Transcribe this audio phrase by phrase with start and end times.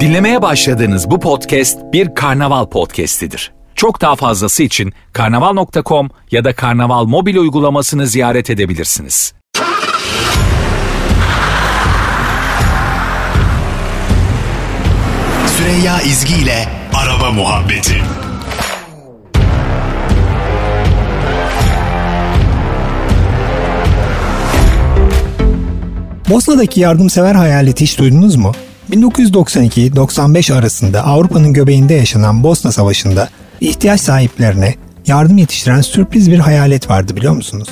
[0.00, 3.52] Dinlemeye başladığınız bu podcast bir karnaval podcastidir.
[3.74, 9.34] Çok daha fazlası için karnaval.com ya da karnaval mobil uygulamasını ziyaret edebilirsiniz.
[15.46, 18.02] Süreyya İzgi ile Araba Muhabbeti
[26.30, 28.52] Bosna'daki yardımsever hayaleti hiç duydunuz mu?
[28.90, 33.28] 1992-95 arasında Avrupa'nın göbeğinde yaşanan Bosna Savaşı'nda
[33.60, 34.74] ihtiyaç sahiplerine
[35.06, 37.68] yardım yetiştiren sürpriz bir hayalet vardı biliyor musunuz?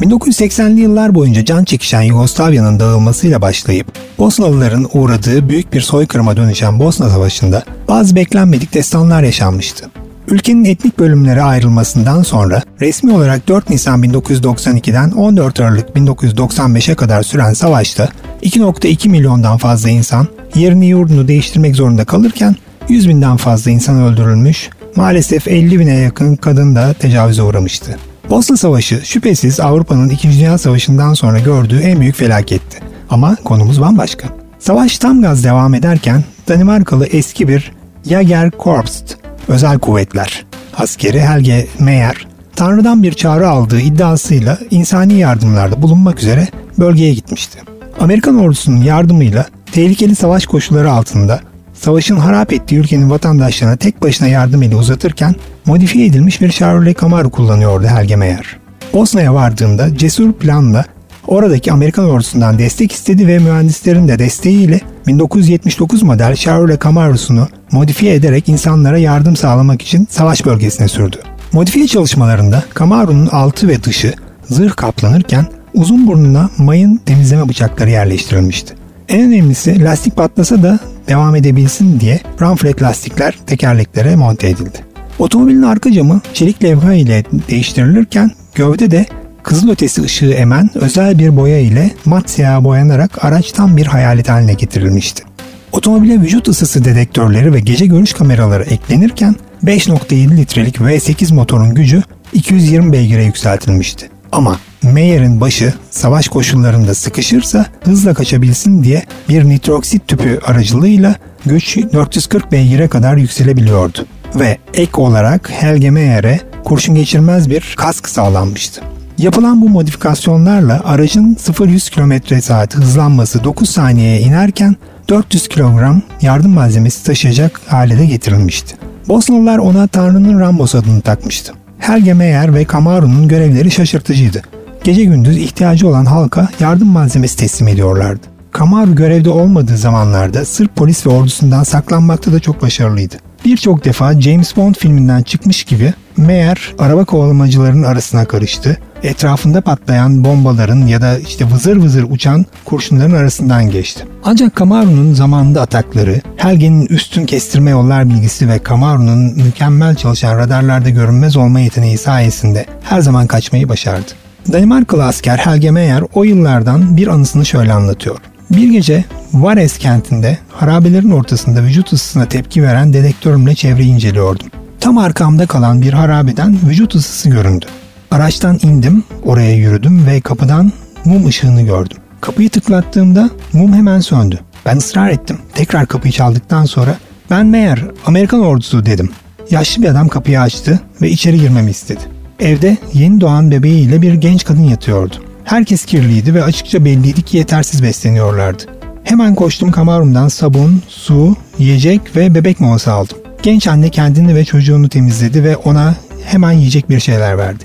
[0.00, 3.86] 1980'li yıllar boyunca can çekişen Yugoslavya'nın dağılmasıyla başlayıp
[4.18, 9.90] Bosnalıların uğradığı büyük bir soykırıma dönüşen Bosna Savaşı'nda bazı beklenmedik destanlar yaşanmıştı.
[10.28, 17.52] Ülkenin etnik bölümlere ayrılmasından sonra resmi olarak 4 Nisan 1992'den 14 Aralık 1995'e kadar süren
[17.52, 18.08] savaşta
[18.42, 22.56] 2.2 milyondan fazla insan yerini yurdunu değiştirmek zorunda kalırken
[22.88, 27.96] 100 binden fazla insan öldürülmüş, maalesef 50 bine yakın kadın da tecavüze uğramıştı.
[28.30, 30.32] Bosna Savaşı şüphesiz Avrupa'nın 2.
[30.32, 32.78] Dünya Savaşı'ndan sonra gördüğü en büyük felaketti.
[33.10, 34.28] Ama konumuz bambaşka.
[34.58, 37.72] Savaş tam gaz devam ederken Danimarkalı eski bir
[38.08, 39.02] Jagerkorps
[39.48, 40.44] Özel Kuvvetler
[40.76, 47.58] askeri Helge Meyer, Tanrı'dan bir çağrı aldığı iddiasıyla insani yardımlarda bulunmak üzere bölgeye gitmişti.
[48.00, 51.40] Amerikan ordusunun yardımıyla tehlikeli savaş koşulları altında
[51.74, 55.34] savaşın harap ettiği ülkenin vatandaşlarına tek başına yardım eli uzatırken
[55.66, 58.56] modifiye edilmiş bir Chevrolet Camaro kullanıyordu Helge Meyer.
[58.92, 60.84] Bosna'ya vardığında cesur planla
[61.26, 68.48] oradaki Amerikan ordusundan destek istedi ve mühendislerin de desteğiyle 1979 model Chevrolet Camaro'sunu modifiye ederek
[68.48, 71.16] insanlara yardım sağlamak için savaş bölgesine sürdü.
[71.52, 74.14] Modifiye çalışmalarında Camaro'nun altı ve dışı
[74.48, 78.74] zırh kaplanırken uzun burnuna mayın temizleme bıçakları yerleştirilmişti.
[79.08, 84.78] En önemlisi lastik patlasa da devam edebilsin diye Ramflet lastikler tekerleklere monte edildi.
[85.18, 89.06] Otomobilin arka camı çelik levha ile değiştirilirken gövde de
[89.42, 94.54] kızılötesi ışığı emen özel bir boya ile mat siyaha boyanarak araç tam bir hayalet haline
[94.54, 95.33] getirilmişti.
[95.74, 102.02] Otomobile vücut ısısı dedektörleri ve gece görüş kameraları eklenirken 5.7 litrelik V8 motorun gücü
[102.32, 104.10] 220 beygire yükseltilmişti.
[104.32, 111.14] Ama Meyer'in başı savaş koşullarında sıkışırsa hızla kaçabilsin diye bir nitroksit tüpü aracılığıyla
[111.46, 114.06] güç 440 beygire kadar yükselebiliyordu.
[114.34, 118.80] Ve ek olarak Helge Meyer'e kurşun geçirmez bir kask sağlanmıştı.
[119.18, 124.76] Yapılan bu modifikasyonlarla aracın 0-100 km saat hızlanması 9 saniyeye inerken
[125.08, 128.76] 400 kilogram yardım malzemesi taşıyacak hale de getirilmişti.
[129.08, 131.52] Bosnalılar ona Tanrı'nın Rambos adını takmıştı.
[131.78, 134.42] Helge Meyer ve Camaro'nun görevleri şaşırtıcıydı.
[134.84, 138.26] Gece gündüz ihtiyacı olan halka yardım malzemesi teslim ediyorlardı.
[138.58, 143.14] Camaro görevde olmadığı zamanlarda Sırp polis ve ordusundan saklanmakta da çok başarılıydı.
[143.44, 148.78] Birçok defa James Bond filminden çıkmış gibi Meyer araba kovalamacılarının arasına karıştı.
[149.02, 154.04] Etrafında patlayan bombaların ya da işte vızır vızır uçan kurşunların arasından geçti.
[154.24, 161.36] Ancak Camaro'nun zamanında atakları, Helge'nin üstün kestirme yollar bilgisi ve Camaro'nun mükemmel çalışan radarlarda görünmez
[161.36, 164.10] olma yeteneği sayesinde her zaman kaçmayı başardı.
[164.52, 168.16] Danimarkalı asker Helge Meyer o yıllardan bir anısını şöyle anlatıyor.
[168.50, 174.46] Bir gece Vares kentinde harabelerin ortasında vücut ısısına tepki veren dedektörümle çevreyi inceliyordum.
[174.80, 177.66] Tam arkamda kalan bir harabeden vücut ısısı göründü.
[178.10, 180.72] Araçtan indim, oraya yürüdüm ve kapıdan
[181.04, 181.96] mum ışığını gördüm.
[182.20, 184.40] Kapıyı tıklattığımda mum hemen söndü.
[184.66, 185.38] Ben ısrar ettim.
[185.54, 186.96] Tekrar kapıyı çaldıktan sonra
[187.30, 189.10] ben meğer Amerikan ordusu dedim.
[189.50, 192.00] Yaşlı bir adam kapıyı açtı ve içeri girmemi istedi.
[192.40, 195.14] Evde yeni doğan bebeğiyle bir genç kadın yatıyordu.
[195.44, 198.62] Herkes kirliydi ve açıkça belliydi ki yetersiz besleniyorlardı.
[199.04, 203.18] Hemen koştum kamarumdan sabun, su, yiyecek ve bebek molası aldım.
[203.42, 205.94] Genç anne kendini ve çocuğunu temizledi ve ona
[206.24, 207.64] hemen yiyecek bir şeyler verdi.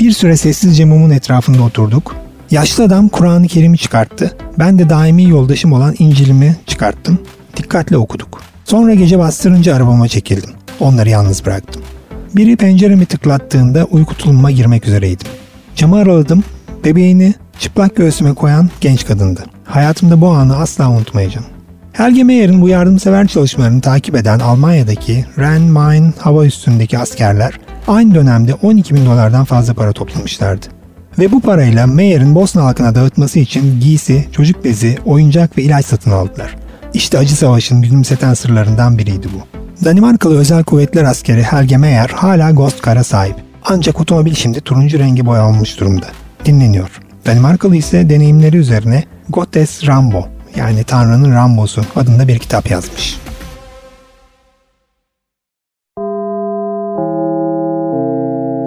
[0.00, 2.16] Bir süre sessizce mumun etrafında oturduk.
[2.50, 4.36] Yaşlı adam Kur'an-ı Kerim'i çıkarttı.
[4.58, 7.18] Ben de daimi yoldaşım olan İncil'imi çıkarttım.
[7.56, 8.40] Dikkatle okuduk.
[8.64, 10.50] Sonra gece bastırınca arabama çekildim.
[10.80, 11.82] Onları yalnız bıraktım.
[12.36, 15.26] Biri penceremi tıklattığında uyku tulumuma girmek üzereydim.
[15.76, 16.44] Camı araladım.
[16.84, 19.44] Bebeğini çıplak göğsüme koyan genç kadındı.
[19.64, 21.46] Hayatımda bu anı asla unutmayacağım.
[21.92, 28.94] Helge Meyer'in bu yardımsever çalışmalarını takip eden Almanya'daki Rhein-Main hava üstündeki askerler aynı dönemde 12
[28.94, 30.66] bin dolardan fazla para toplamışlardı.
[31.18, 36.10] Ve bu parayla Meyer'in Bosna halkına dağıtması için giysi, çocuk bezi, oyuncak ve ilaç satın
[36.10, 36.56] aldılar.
[36.94, 39.60] İşte acı savaşın gülümseten sırlarından biriydi bu.
[39.84, 43.36] Danimarkalı Özel Kuvvetler askeri Helge Meyer hala Ghost Car'a sahip.
[43.64, 46.06] Ancak otomobil şimdi turuncu rengi boyanmış durumda.
[46.44, 47.00] Dinleniyor.
[47.26, 53.18] Danimarkalı ise deneyimleri üzerine Gottes Rambo yani Tanrı'nın Rambo'su adında bir kitap yazmış.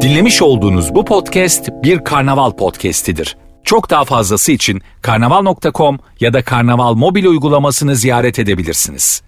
[0.02, 3.38] Dinlemiş olduğunuz bu podcast bir karnaval podcastidir.
[3.64, 9.24] Çok daha fazlası için karnaval.com ya da karnaval mobil uygulamasını ziyaret edebilirsiniz.